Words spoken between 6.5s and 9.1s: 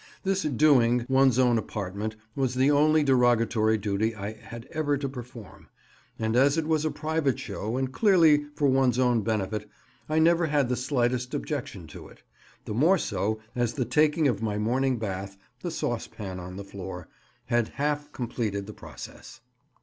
it was a private show, and clearly for one's